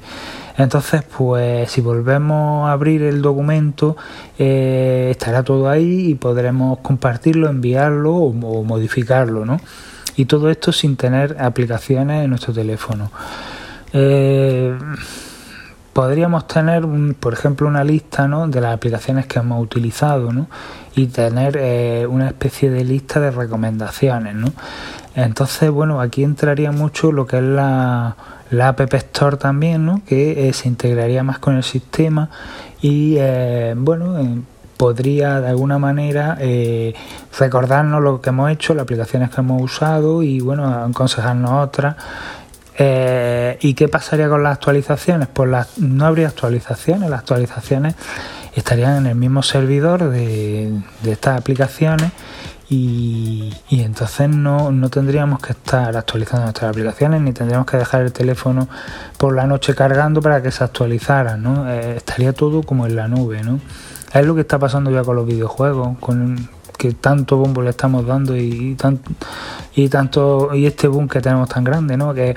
Entonces, 0.58 1.04
pues 1.04 1.70
si 1.70 1.82
volvemos 1.82 2.68
a 2.68 2.72
abrir 2.72 3.04
el 3.04 3.22
documento, 3.22 3.96
eh, 4.40 5.10
estará 5.12 5.44
todo 5.44 5.70
ahí 5.70 6.10
y 6.10 6.16
podremos 6.16 6.80
compartirlo, 6.80 7.48
enviarlo 7.48 8.16
o, 8.16 8.64
modificarlo, 8.64 9.46
¿no? 9.46 9.62
Y 10.16 10.26
todo 10.26 10.50
esto 10.50 10.72
sin 10.72 10.98
tener 10.98 11.38
aplicaciones 11.40 12.24
en 12.24 12.32
nuestro 12.32 12.54
teléfono. 12.54 13.12
Eh, 13.94 14.76
podríamos 15.98 16.46
tener, 16.48 16.86
por 17.20 17.34
ejemplo, 17.34 17.68
una 17.68 17.84
lista 17.84 18.28
¿no? 18.28 18.48
de 18.48 18.62
las 18.62 18.76
aplicaciones 18.76 19.26
que 19.26 19.40
hemos 19.40 19.60
utilizado 19.60 20.32
¿no? 20.32 20.46
y 20.96 21.08
tener 21.08 21.58
eh, 21.60 22.06
una 22.08 22.28
especie 22.28 22.70
de 22.70 22.84
lista 22.84 23.20
de 23.20 23.32
recomendaciones. 23.32 24.36
¿no? 24.36 24.54
Entonces, 25.16 25.72
bueno, 25.72 26.00
aquí 26.00 26.24
entraría 26.24 26.72
mucho 26.72 27.12
lo 27.12 27.26
que 27.26 27.38
es 27.38 27.44
la, 27.44 28.16
la 28.52 28.68
App 28.68 28.94
Store 28.94 29.38
también, 29.38 29.88
¿no? 29.88 30.04
que 30.06 30.48
eh, 30.48 30.54
se 30.54 30.68
integraría 30.68 31.24
más 31.24 31.40
con 31.40 31.56
el 31.56 31.64
sistema 31.64 32.30
y, 32.80 33.16
eh, 33.18 33.74
bueno, 33.76 34.44
podría 34.78 35.42
de 35.42 35.48
alguna 35.48 35.80
manera 35.80 36.38
recordarnos 37.40 38.04
lo 38.04 38.22
que 38.22 38.30
hemos 38.30 38.52
hecho, 38.52 38.76
las 38.76 38.84
aplicaciones 38.84 39.32
que 39.32 39.42
hemos 39.42 39.64
usado 39.64 40.22
y, 40.22 40.42
bueno, 40.42 40.68
aconsejarnos 40.68 41.54
otras 41.54 41.96
eh, 42.80 43.58
¿Y 43.62 43.74
qué 43.74 43.88
pasaría 43.88 44.30
con 44.30 44.44
las 44.44 44.54
actualizaciones? 44.54 45.28
Pues 45.28 45.50
no 45.78 46.06
habría 46.06 46.28
actualizaciones, 46.28 47.10
las 47.10 47.22
actualizaciones 47.22 47.96
estarían 48.54 48.98
en 48.98 49.06
el 49.08 49.16
mismo 49.16 49.42
servidor 49.42 50.10
de, 50.10 50.74
estas 51.04 51.40
aplicaciones 51.40 52.12
y, 52.70 53.54
entonces 53.70 54.30
no, 54.30 54.72
tendríamos 54.90 55.40
que 55.40 55.54
estar 55.54 55.96
actualizando 55.98 56.44
nuestras 56.44 56.70
aplicaciones 56.70 57.22
ni 57.22 57.32
tendríamos 57.34 57.66
que 57.66 57.78
dejar 57.78 58.02
el 58.02 58.12
teléfono 58.12 58.68
por 59.18 59.36
la 59.36 59.48
noche 59.48 59.74
cargando 59.74 60.22
para 60.22 60.44
que 60.44 60.52
se 60.52 60.64
actualizara, 60.64 61.38
¿no? 61.38 61.70
Eh, 61.72 61.98
estaría 61.98 62.34
todo 62.34 62.62
como 62.62 62.86
en 62.86 62.96
la 62.96 63.08
nube, 63.08 63.42
¿no? 63.44 63.60
Es 64.14 64.26
lo 64.26 64.36
que 64.36 64.42
está 64.42 64.60
pasando 64.60 64.92
ya 64.92 65.04
con 65.04 65.16
los 65.16 65.26
videojuegos, 65.26 65.98
con 66.00 66.50
que 66.78 66.94
tanto 66.94 67.38
bombo 67.38 67.62
le 67.62 67.72
estamos 67.72 68.06
dando 68.06 68.38
y, 68.38 68.76
tanto 68.76 69.12
y 69.76 69.90
tanto 69.90 70.54
y 70.54 70.66
este 70.66 70.88
boom 70.88 71.08
que 71.08 71.22
tenemos 71.22 71.50
tan 71.50 71.64
grande, 71.64 71.98
¿no? 71.98 72.14
Que 72.14 72.36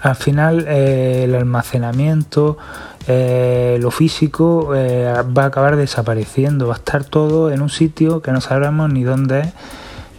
al 0.00 0.16
final 0.16 0.66
eh, 0.68 1.24
el 1.24 1.34
almacenamiento, 1.34 2.58
eh, 3.06 3.78
lo 3.80 3.90
físico 3.90 4.74
eh, 4.74 5.12
va 5.36 5.44
a 5.44 5.46
acabar 5.46 5.76
desapareciendo, 5.76 6.68
va 6.68 6.74
a 6.74 6.78
estar 6.78 7.04
todo 7.04 7.50
en 7.50 7.60
un 7.60 7.70
sitio 7.70 8.20
que 8.22 8.32
no 8.32 8.40
sabremos 8.40 8.92
ni 8.92 9.04
dónde 9.04 9.40
es, 9.40 9.48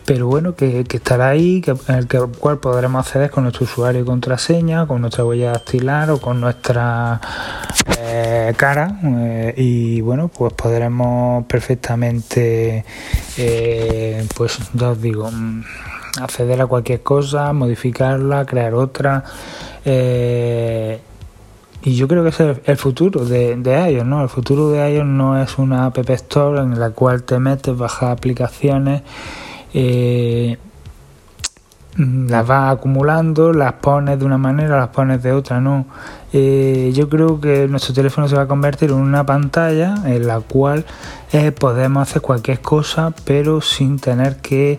pero 0.08 0.28
bueno, 0.28 0.56
que, 0.56 0.86
estará 0.90 1.28
ahí, 1.28 1.60
que, 1.60 1.72
en 1.72 1.96
el 1.96 2.08
cual 2.08 2.60
podremos 2.60 3.06
acceder 3.06 3.30
con 3.30 3.44
nuestro 3.44 3.66
usuario 3.66 4.04
y 4.04 4.06
contraseña, 4.06 4.88
con 4.88 5.02
nuestra 5.02 5.26
huella 5.26 5.52
dactilar 5.52 6.10
o 6.12 6.22
con 6.22 6.40
nuestra 6.40 7.20
cara 8.56 9.00
y 9.58 10.00
bueno, 10.00 10.30
pues 10.30 10.54
podremos 10.54 11.46
perfectamente, 11.48 12.86
pues 14.38 14.60
ya 14.74 14.92
os 14.92 15.02
digo, 15.02 15.30
mm, 15.30 15.64
acceder 16.22 16.62
a 16.62 16.68
cualquier 16.68 17.04
cosa, 17.04 17.52
modificarla, 17.52 18.46
crear 18.46 18.76
otra. 18.76 19.26
Eh, 19.84 21.02
y 21.84 21.96
yo 21.96 22.08
creo 22.08 22.24
que 22.24 22.30
es 22.30 22.40
el, 22.40 22.78
futuro 22.78 23.26
de, 23.26 23.58
de, 23.58 24.04
¿no? 24.06 24.24
El 24.24 24.30
futuro 24.30 24.70
de 24.70 24.94
iOS 24.94 25.06
no 25.06 25.42
es 25.42 25.58
una 25.58 25.86
App 25.86 25.98
Store 26.10 26.62
en 26.62 26.80
la 26.80 26.92
cual 26.92 27.24
te 27.24 27.40
metes, 27.40 27.78
bajas 27.78 28.12
aplicaciones, 28.12 29.04
eh, 29.74 30.58
las 31.98 32.46
vas 32.46 32.74
acumulando, 32.74 33.54
las 33.54 33.74
pones 33.74 34.20
de 34.20 34.26
una 34.26 34.38
manera, 34.38 34.78
las 34.78 34.90
pones 34.90 35.24
de 35.24 35.32
otra, 35.32 35.60
no. 35.60 35.86
Eh, 36.34 36.92
yo 36.94 37.10
creo 37.10 37.40
que 37.42 37.68
nuestro 37.68 37.94
teléfono 37.94 38.28
se 38.28 38.36
va 38.36 38.44
a 38.44 38.48
convertir 38.48 38.92
en 38.92 38.98
una 38.98 39.26
pantalla 39.26 39.96
en 40.06 40.28
la 40.28 40.40
cual 40.42 40.86
podemos 41.60 42.08
hacer 42.08 42.22
cualquier 42.22 42.62
cosa, 42.62 43.14
pero 43.26 43.62
sin 43.62 44.00
tener 44.00 44.38
que 44.38 44.78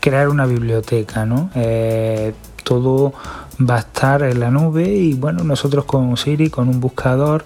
crear 0.00 0.28
una 0.28 0.46
biblioteca, 0.46 1.26
¿no? 1.26 1.50
Eh, 1.54 2.32
todo 2.64 3.12
va 3.60 3.76
a 3.76 3.78
estar 3.80 4.22
en 4.22 4.40
la 4.40 4.50
nube 4.50 4.88
y 4.88 5.14
bueno, 5.14 5.42
nosotros 5.44 5.84
con 5.84 6.16
Siri, 6.16 6.50
con 6.50 6.68
un 6.68 6.80
buscador, 6.80 7.44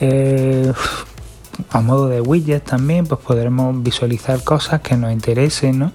eh, 0.00 0.72
a 1.70 1.80
modo 1.80 2.08
de 2.08 2.20
widget 2.20 2.64
también, 2.64 3.06
pues 3.06 3.20
podremos 3.20 3.82
visualizar 3.82 4.42
cosas 4.42 4.80
que 4.80 4.96
nos 4.96 5.12
interesen, 5.12 5.78
¿no? 5.78 5.92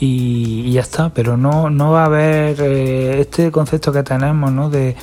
Y, 0.00 0.72
ya 0.72 0.80
está, 0.80 1.10
pero 1.10 1.36
no, 1.36 1.70
no 1.70 1.92
va 1.92 2.02
a 2.02 2.06
haber 2.06 2.60
eh, 2.60 3.20
este 3.20 3.50
concepto 3.52 3.92
que 3.92 4.02
tenemos, 4.02 4.50
¿no? 4.50 4.70
De, 4.70 4.96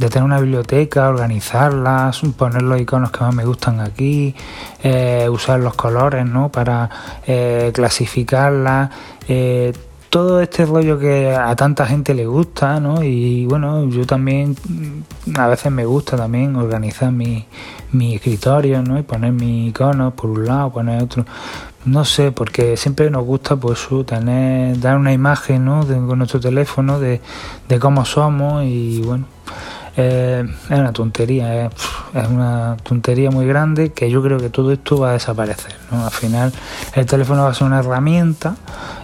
de 0.00 0.08
tener 0.08 0.24
una 0.24 0.40
biblioteca, 0.40 1.10
organizarlas, 1.10 2.22
poner 2.34 2.62
los 2.62 2.80
iconos 2.80 3.10
que 3.10 3.20
más 3.20 3.34
me 3.34 3.44
gustan 3.44 3.80
aquí, 3.80 4.34
eh, 4.82 5.28
usar 5.30 5.60
los 5.60 5.74
colores 5.74 6.24
¿no? 6.24 6.48
para 6.48 6.88
eh, 7.26 7.70
clasificarlas. 7.74 8.90
Eh, 9.28 9.74
todo 10.08 10.40
este 10.40 10.64
rollo 10.64 10.98
que 10.98 11.32
a 11.32 11.54
tanta 11.54 11.84
gente 11.84 12.14
le 12.14 12.26
gusta, 12.26 12.80
¿no? 12.80 13.04
Y 13.04 13.46
bueno, 13.46 13.88
yo 13.90 14.04
también 14.06 14.56
a 15.38 15.46
veces 15.46 15.70
me 15.70 15.84
gusta 15.84 16.16
también 16.16 16.56
organizar 16.56 17.12
mi, 17.12 17.46
mi 17.92 18.16
escritorio, 18.16 18.82
¿no? 18.82 18.98
Y 18.98 19.02
poner 19.02 19.32
mis 19.32 19.68
iconos 19.68 20.14
por 20.14 20.30
un 20.30 20.46
lado, 20.46 20.72
poner 20.72 21.00
otro. 21.00 21.24
No 21.84 22.04
sé, 22.04 22.30
porque 22.30 22.76
siempre 22.76 23.10
nos 23.10 23.24
gusta 23.24 23.56
pues 23.56 23.88
tener, 24.06 24.78
dar 24.80 24.98
una 24.98 25.12
imagen, 25.12 25.64
¿no? 25.64 25.84
De, 25.84 25.94
con 25.94 26.18
nuestro 26.18 26.38
teléfono 26.38 27.00
de, 27.00 27.20
de 27.68 27.78
cómo 27.78 28.04
somos 28.04 28.64
y 28.64 29.00
bueno, 29.00 29.24
eh, 29.96 30.44
es 30.68 30.78
una 30.78 30.92
tontería, 30.92 31.66
es, 31.66 32.28
una 32.28 32.76
tontería 32.82 33.30
muy 33.30 33.46
grande 33.46 33.90
que 33.90 34.10
yo 34.10 34.22
creo 34.22 34.38
que 34.38 34.48
todo 34.48 34.72
esto 34.72 34.98
va 34.98 35.10
a 35.10 35.12
desaparecer. 35.14 35.72
Al 35.90 36.10
final 36.10 36.52
el 36.94 37.06
teléfono 37.06 37.42
va 37.42 37.50
a 37.50 37.54
ser 37.54 37.66
una 37.66 37.80
herramienta 37.80 38.56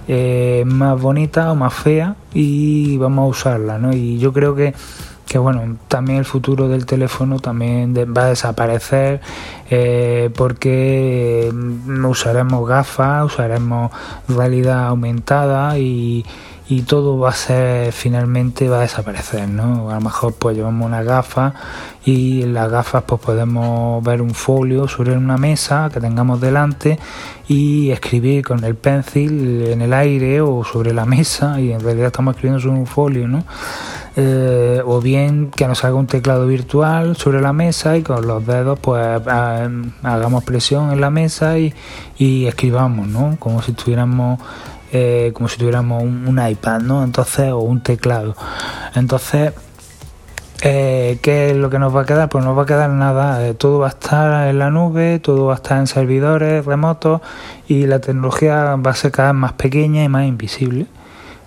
eh, 0.06 0.62
más 0.66 1.00
bonita 1.00 1.50
o 1.50 1.54
más 1.54 1.74
fea 1.74 2.14
y 2.32 2.96
vamos 2.98 3.24
a 3.24 3.26
usarla. 3.26 3.78
¿no? 3.78 3.92
Y 3.92 4.18
yo 4.18 4.32
creo 4.32 4.54
que, 4.54 4.74
que 5.36 5.40
bueno, 5.40 5.76
también 5.88 6.20
el 6.20 6.24
futuro 6.24 6.66
del 6.66 6.86
teléfono 6.86 7.38
también 7.40 7.94
va 7.94 8.22
a 8.22 8.28
desaparecer 8.28 9.20
eh, 9.68 10.30
porque 10.34 11.52
usaremos 12.08 12.66
gafas, 12.66 13.26
usaremos 13.26 13.90
realidad 14.28 14.86
aumentada 14.86 15.78
y 15.78 16.24
y 16.68 16.82
todo 16.82 17.18
va 17.18 17.30
a 17.30 17.32
ser 17.32 17.92
finalmente 17.92 18.68
va 18.68 18.78
a 18.78 18.80
desaparecer, 18.80 19.48
¿no? 19.48 19.90
A 19.90 19.94
lo 19.94 20.00
mejor 20.00 20.34
pues 20.34 20.56
llevamos 20.56 20.84
una 20.84 21.02
gafa 21.02 21.54
y 22.04 22.42
en 22.42 22.54
las 22.54 22.70
gafas 22.70 23.04
pues 23.06 23.20
podemos 23.20 24.02
ver 24.02 24.20
un 24.20 24.34
folio 24.34 24.88
sobre 24.88 25.16
una 25.16 25.36
mesa 25.36 25.90
que 25.92 26.00
tengamos 26.00 26.40
delante 26.40 26.98
y 27.46 27.90
escribir 27.90 28.44
con 28.44 28.64
el 28.64 28.74
pencil 28.74 29.68
en 29.68 29.80
el 29.80 29.92
aire 29.92 30.40
o 30.40 30.64
sobre 30.64 30.92
la 30.92 31.04
mesa 31.04 31.60
y 31.60 31.70
en 31.70 31.80
realidad 31.80 32.08
estamos 32.08 32.34
escribiendo 32.34 32.60
sobre 32.60 32.80
un 32.80 32.86
folio, 32.86 33.28
¿no? 33.28 33.44
Eh, 34.18 34.80
o 34.84 35.02
bien 35.02 35.50
que 35.50 35.68
nos 35.68 35.84
haga 35.84 35.94
un 35.94 36.06
teclado 36.06 36.46
virtual 36.46 37.16
sobre 37.16 37.42
la 37.42 37.52
mesa 37.52 37.98
y 37.98 38.02
con 38.02 38.26
los 38.26 38.46
dedos 38.46 38.78
pues 38.78 39.04
hagamos 39.26 40.42
presión 40.42 40.90
en 40.90 41.02
la 41.02 41.10
mesa 41.10 41.58
y, 41.58 41.74
y 42.16 42.46
escribamos, 42.46 43.08
¿no? 43.08 43.36
Como 43.38 43.60
si 43.60 43.72
estuviéramos 43.72 44.40
eh, 44.92 45.32
como 45.34 45.48
si 45.48 45.58
tuviéramos 45.58 46.02
un, 46.02 46.40
iPad, 46.48 46.80
¿no? 46.80 47.02
Entonces, 47.02 47.50
o 47.50 47.58
un 47.58 47.82
teclado. 47.82 48.36
Entonces, 48.94 49.52
eh, 50.62 51.18
¿qué 51.22 51.50
es 51.50 51.56
lo 51.56 51.68
que 51.70 51.78
nos 51.78 51.94
va 51.94 52.02
a 52.02 52.04
quedar? 52.06 52.28
Pues 52.28 52.44
no 52.44 52.54
va 52.54 52.62
a 52.62 52.66
quedar 52.66 52.90
nada. 52.90 53.52
Todo 53.54 53.80
va 53.80 53.86
a 53.86 53.90
estar 53.90 54.48
en 54.48 54.58
la 54.58 54.70
nube, 54.70 55.18
todo 55.18 55.46
va 55.46 55.54
a 55.54 55.56
estar 55.56 55.78
en 55.78 55.86
servidores 55.86 56.64
remotos 56.64 57.20
y 57.68 57.86
la 57.86 58.00
tecnología 58.00 58.76
va 58.76 58.90
a 58.90 58.94
ser 58.94 59.10
cada 59.10 59.32
vez 59.32 59.40
más 59.40 59.52
pequeña 59.54 60.04
y 60.04 60.08
más 60.08 60.26
invisible. 60.26 60.86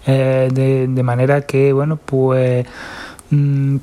De, 0.06 1.02
manera 1.04 1.42
que, 1.42 1.72
bueno, 1.74 1.98
pues 1.98 2.66
mm, 3.30 3.78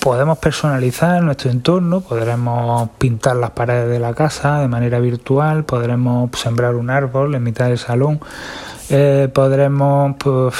podemos 0.00 0.38
personalizar 0.38 1.22
nuestro 1.22 1.50
entorno, 1.50 2.00
podremos 2.00 2.88
pintar 2.98 3.36
las 3.36 3.50
paredes 3.50 3.90
de 3.90 3.98
la 3.98 4.14
casa 4.14 4.60
de 4.60 4.68
manera 4.68 4.98
virtual, 5.00 5.64
podremos 5.64 6.30
sembrar 6.38 6.74
un 6.76 6.90
árbol 6.90 7.34
en 7.34 7.42
mitad 7.42 7.66
del 7.66 7.78
salón 7.78 8.20
eh, 8.92 9.28
podremos, 9.32 10.16
pues, 10.18 10.52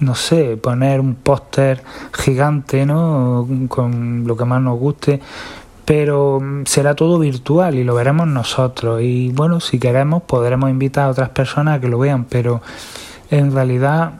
no 0.00 0.16
sé, 0.16 0.56
poner 0.56 0.98
un 0.98 1.14
póster 1.14 1.80
gigante, 2.12 2.84
¿no? 2.84 3.46
Con 3.68 4.24
lo 4.26 4.36
que 4.36 4.44
más 4.44 4.60
nos 4.60 4.76
guste, 4.76 5.20
pero 5.84 6.40
será 6.64 6.96
todo 6.96 7.20
virtual 7.20 7.76
y 7.76 7.84
lo 7.84 7.94
veremos 7.94 8.26
nosotros. 8.26 9.02
Y 9.02 9.30
bueno, 9.30 9.60
si 9.60 9.78
queremos, 9.78 10.24
podremos 10.24 10.68
invitar 10.68 11.04
a 11.04 11.10
otras 11.10 11.28
personas 11.28 11.78
a 11.78 11.80
que 11.80 11.86
lo 11.86 11.98
vean, 12.00 12.24
pero 12.24 12.60
en 13.30 13.52
realidad 13.52 14.14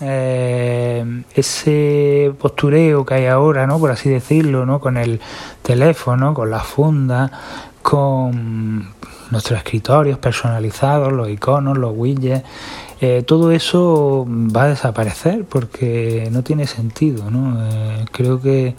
eh, 0.00 1.22
ese 1.34 2.32
postureo 2.38 3.06
que 3.06 3.14
hay 3.14 3.26
ahora, 3.26 3.66
¿no? 3.66 3.78
Por 3.78 3.90
así 3.90 4.08
decirlo, 4.08 4.66
¿no? 4.66 4.80
Con 4.80 4.96
el 4.96 5.20
teléfono, 5.62 6.34
con 6.34 6.50
la 6.50 6.60
funda, 6.60 7.30
con 7.82 8.88
nuestros 9.30 9.58
escritorios 9.58 10.18
personalizados, 10.18 11.12
los 11.12 11.28
iconos, 11.28 11.78
los 11.78 11.92
widgets, 11.96 12.44
eh, 13.00 13.22
todo 13.26 13.50
eso 13.50 14.26
va 14.28 14.64
a 14.64 14.68
desaparecer 14.68 15.44
porque 15.44 16.28
no 16.30 16.42
tiene 16.42 16.66
sentido, 16.66 17.30
¿no? 17.30 17.64
Eh, 17.68 18.04
creo 18.12 18.40
que 18.40 18.74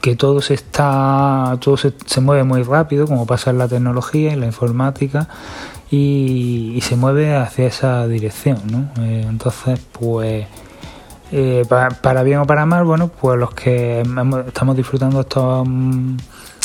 que 0.00 0.16
todo 0.16 0.42
se 0.42 0.54
está 0.54 1.56
todo 1.60 1.76
se, 1.76 1.92
mueve 2.20 2.42
muy 2.42 2.64
rápido 2.64 3.06
como 3.06 3.24
pasa 3.24 3.50
en 3.50 3.58
la 3.58 3.68
tecnología 3.68 4.32
en 4.32 4.40
la 4.40 4.46
informática 4.46 5.28
y, 5.92 6.80
se 6.80 6.96
mueve 6.96 7.36
hacia 7.36 7.66
esa 7.66 8.08
dirección 8.08 8.58
¿no? 8.70 9.02
Eh, 9.02 9.26
entonces 9.28 9.78
pues 9.92 10.46
para, 11.68 12.22
bien 12.22 12.40
o 12.40 12.46
para 12.46 12.66
mal 12.66 12.84
bueno 12.84 13.08
pues 13.08 13.38
los 13.38 13.54
que 13.54 14.02
estamos 14.46 14.76
disfrutando 14.76 15.20
estos 15.20 15.66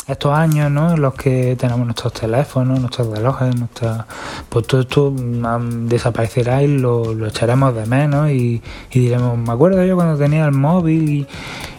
estos 0.08 0.32
años 0.32 0.70
¿no? 0.70 0.96
los 0.96 1.14
que 1.14 1.54
tenemos 1.56 1.84
nuestros 1.84 2.14
teléfonos, 2.14 2.80
nuestros 2.80 3.08
relojes, 3.08 3.54
nuestra... 3.54 4.06
pues 4.48 4.66
todo 4.66 4.80
esto 4.80 5.10
mm, 5.10 5.86
desaparecerá 5.86 6.62
y 6.62 6.78
lo, 6.78 7.26
echaremos 7.26 7.74
de 7.74 7.84
menos 7.84 8.30
y, 8.30 8.62
diremos, 8.90 9.36
me 9.36 9.52
acuerdo 9.52 9.84
yo 9.84 9.94
cuando 9.96 10.16
tenía 10.16 10.46
el 10.46 10.52
móvil 10.52 11.26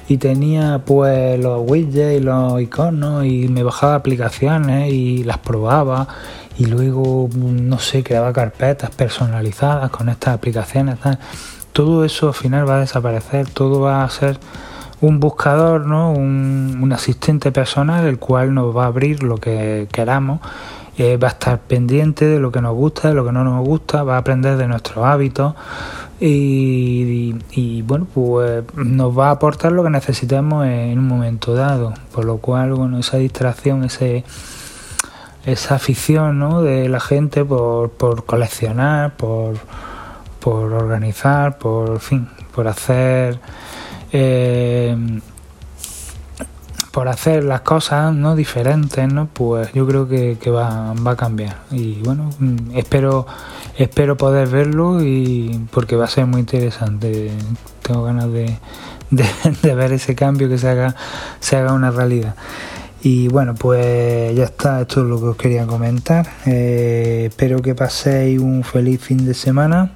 y, 0.08 0.18
tenía 0.18 0.82
pues 0.86 1.40
los 1.40 1.62
widgets 1.68 2.20
y 2.20 2.20
los 2.20 2.60
iconos 2.62 3.26
y 3.26 3.48
me 3.48 3.62
bajaba 3.62 3.94
aplicaciones 3.96 4.92
y 4.92 5.24
las 5.24 5.38
probaba 5.38 6.08
y 6.60 6.66
luego, 6.66 7.30
no 7.34 7.80
sé, 7.80 8.04
creaba 8.04 8.34
carpetas 8.34 8.92
personalizadas 8.92 9.90
con 9.92 10.10
estas 10.10 10.36
aplicaciones. 10.36 10.98
Todo 11.72 12.04
eso 12.04 12.28
al 12.28 12.34
final 12.34 12.70
va 12.70 12.76
a 12.76 12.80
desaparecer, 12.82 13.50
todo 13.50 13.80
va 13.80 14.04
a 14.04 14.10
ser 14.10 14.38
un 15.00 15.22
buscador, 15.22 15.86
¿no? 15.88 16.12
Un, 16.12 16.92
asistente 16.92 17.54
personal, 17.54 18.06
el 18.06 18.20
cual 18.20 18.54
nos 18.54 18.76
va 18.76 18.84
a 18.84 18.88
abrir 18.88 19.24
lo 19.24 19.38
que 19.38 19.88
queramos, 19.92 20.42
eh, 20.98 21.16
va 21.16 21.30
a 21.30 21.32
estar 21.32 21.60
pendiente 21.60 22.26
de 22.26 22.40
lo 22.40 22.52
que 22.52 22.60
nos 22.60 22.76
gusta, 22.76 23.08
de 23.08 23.14
lo 23.14 23.24
que 23.24 23.32
no 23.32 23.46
nos 23.46 23.66
gusta, 23.66 24.04
va 24.04 24.16
a 24.16 24.18
aprender 24.18 24.58
de 24.58 24.68
nuestros 24.68 25.06
hábitos 25.06 25.54
y, 26.20 27.82
bueno, 27.84 28.06
pues 28.14 28.64
nos 28.76 29.18
va 29.18 29.30
a 29.30 29.32
aportar 29.32 29.72
lo 29.72 29.84
que 29.84 29.92
necesitemos 29.92 30.66
en 30.66 31.00
un 31.00 31.08
momento 31.08 31.54
dado, 31.54 31.94
por 32.12 32.26
lo 32.26 32.40
cual, 32.40 32.74
bueno, 32.74 32.98
esa 33.00 33.18
distracción, 33.18 33.86
ese 33.86 34.26
esa 35.52 35.76
afición 35.76 36.40
¿no? 36.40 36.62
de 36.62 36.90
la 36.90 37.00
gente 37.00 37.44
por, 37.46 37.92
por 37.92 38.26
coleccionar, 38.26 39.16
por, 39.16 39.56
por 40.40 40.74
organizar, 40.74 41.58
por 41.58 42.00
fin, 42.00 42.28
por 42.54 42.68
hacer 42.68 43.40
eh, 44.12 44.96
por 46.92 47.08
hacer 47.08 47.44
las 47.44 47.62
cosas 47.62 48.14
no 48.14 48.36
diferentes 48.36 49.12
no 49.14 49.28
pues 49.28 49.72
yo 49.74 49.86
creo 49.86 50.08
que, 50.08 50.38
va, 50.50 50.94
va, 50.94 51.12
a 51.12 51.16
cambiar. 51.16 51.58
Y 51.72 52.02
bueno 52.02 52.30
espero 52.74 53.28
espero 53.78 54.18
poder 54.18 54.48
verlo 54.48 55.04
y 55.04 55.68
porque 55.72 55.96
va 55.96 56.06
a 56.06 56.10
ser 56.10 56.26
muy 56.26 56.42
interesante. 56.42 57.32
Tengo 57.84 58.04
ganas 58.04 58.32
de, 58.32 58.58
de, 59.12 59.76
ver 59.76 59.94
ese 59.94 60.16
cambio 60.16 60.50
que 60.50 60.58
se 60.58 60.70
haga 60.70 60.96
se 61.40 61.58
haga 61.58 61.74
una 61.74 61.92
realidad 61.92 62.36
y 63.02 63.28
bueno 63.28 63.56
pues 63.56 64.36
ya 64.36 64.46
está 64.46 64.82
esto 64.82 65.02
es 65.02 65.08
lo 65.08 65.20
que 65.20 65.26
os 65.28 65.38
quería 65.38 65.66
comentar 65.66 66.28
eh, 66.46 67.28
espero 67.30 67.62
que 67.62 67.76
paséis 67.76 68.40
un 68.40 68.64
feliz 68.64 69.02
fin 69.02 69.26
de 69.26 69.34
semana 69.34 69.92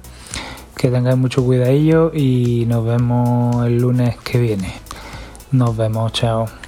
que 0.84 0.90
tengáis 0.90 1.16
mucho 1.16 1.42
cuidadillo 1.42 2.12
y 2.12 2.66
nos 2.66 2.84
vemos 2.84 3.64
el 3.64 3.78
lunes 3.78 4.16
que 4.18 4.38
viene. 4.38 4.70
Nos 5.50 5.74
vemos, 5.76 6.12
chao. 6.12 6.63